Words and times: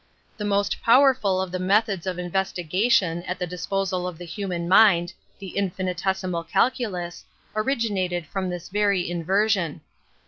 The 0.35 0.45
most 0.45 0.81
powerful 0.81 1.39
of 1.39 1.51
the 1.51 1.59
methods 1.59 2.07
of 2.07 2.17
investiga 2.17 2.91
tion 2.91 3.21
at 3.27 3.37
the 3.37 3.45
disposal 3.45 4.07
of 4.07 4.17
the 4.17 4.25
hnman 4.25 4.67
mind, 4.67 5.13
the 5.37 5.53
iulluitesimal 5.55 6.49
calculus, 6.49 7.23
originated 7.55 8.25
from 8.25 8.49
this 8.49 8.71
wry 8.73 8.97
tuveraion. 9.07 9.81